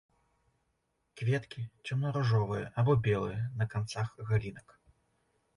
Кветкі 1.21 1.61
цёмна-ружовыя 1.85 2.65
або 2.83 2.97
белыя, 3.09 3.43
на 3.61 3.65
канцах 3.75 4.09
галінак. 4.31 4.67